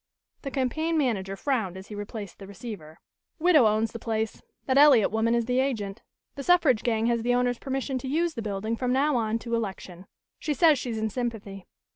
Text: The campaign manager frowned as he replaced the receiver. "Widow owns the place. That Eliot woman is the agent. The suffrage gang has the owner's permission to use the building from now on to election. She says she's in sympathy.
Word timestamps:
The 0.41 0.49
campaign 0.49 0.97
manager 0.97 1.35
frowned 1.35 1.77
as 1.77 1.89
he 1.89 1.93
replaced 1.93 2.39
the 2.39 2.47
receiver. 2.47 2.97
"Widow 3.37 3.67
owns 3.67 3.91
the 3.91 3.99
place. 3.99 4.41
That 4.65 4.79
Eliot 4.79 5.11
woman 5.11 5.35
is 5.35 5.45
the 5.45 5.59
agent. 5.59 6.01
The 6.33 6.41
suffrage 6.41 6.81
gang 6.81 7.05
has 7.05 7.21
the 7.21 7.35
owner's 7.35 7.59
permission 7.59 7.99
to 7.99 8.07
use 8.07 8.33
the 8.33 8.41
building 8.41 8.75
from 8.75 8.91
now 8.91 9.15
on 9.15 9.37
to 9.37 9.53
election. 9.53 10.07
She 10.39 10.55
says 10.55 10.79
she's 10.79 10.97
in 10.97 11.11
sympathy. 11.11 11.67